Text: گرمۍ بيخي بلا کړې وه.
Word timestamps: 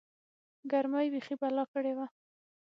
گرمۍ 0.71 1.07
بيخي 1.13 1.35
بلا 1.41 1.63
کړې 1.73 1.93
وه. 1.97 2.07